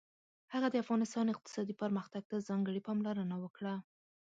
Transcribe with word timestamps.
هغه 0.53 0.67
د 0.71 0.75
افغانستان 0.83 1.25
اقتصادي 1.29 1.73
پرمختګ 1.81 2.23
ته 2.31 2.45
ځانګړې 2.47 2.81
پاملرنه 2.87 3.35
وکړه. 3.39 3.75